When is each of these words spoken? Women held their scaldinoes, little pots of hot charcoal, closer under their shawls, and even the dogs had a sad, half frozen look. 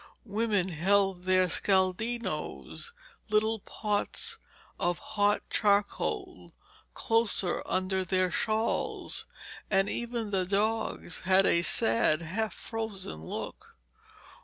Women 0.25 0.69
held 0.69 1.25
their 1.25 1.47
scaldinoes, 1.47 2.91
little 3.29 3.59
pots 3.59 4.39
of 4.79 4.97
hot 4.97 5.43
charcoal, 5.51 6.53
closer 6.95 7.61
under 7.67 8.03
their 8.03 8.31
shawls, 8.31 9.27
and 9.69 9.87
even 9.91 10.31
the 10.31 10.47
dogs 10.47 11.19
had 11.19 11.45
a 11.45 11.61
sad, 11.61 12.23
half 12.23 12.55
frozen 12.55 13.23
look. 13.27 13.75